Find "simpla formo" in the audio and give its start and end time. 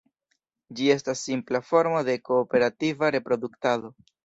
1.27-2.01